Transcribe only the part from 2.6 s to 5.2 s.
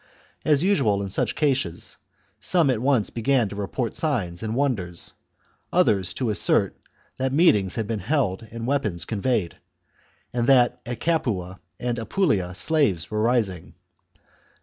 at once began to report signs and wonders;